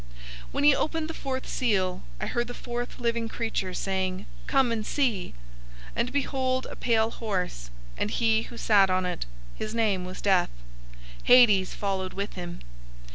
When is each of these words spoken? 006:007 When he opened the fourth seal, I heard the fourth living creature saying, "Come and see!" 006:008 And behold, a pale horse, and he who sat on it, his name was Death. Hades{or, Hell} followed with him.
006:007 0.45 0.53
When 0.53 0.63
he 0.63 0.75
opened 0.75 1.07
the 1.07 1.13
fourth 1.13 1.47
seal, 1.47 2.01
I 2.19 2.25
heard 2.25 2.47
the 2.47 2.55
fourth 2.55 2.97
living 2.97 3.29
creature 3.29 3.71
saying, 3.75 4.25
"Come 4.47 4.71
and 4.71 4.83
see!" 4.83 5.35
006:008 5.89 5.89
And 5.97 6.11
behold, 6.11 6.65
a 6.71 6.75
pale 6.75 7.11
horse, 7.11 7.69
and 7.99 8.09
he 8.09 8.41
who 8.41 8.57
sat 8.57 8.89
on 8.89 9.05
it, 9.05 9.27
his 9.53 9.75
name 9.75 10.03
was 10.03 10.19
Death. 10.19 10.49
Hades{or, 11.27 11.69
Hell} 11.69 11.77
followed 11.77 12.13
with 12.13 12.33
him. 12.33 12.61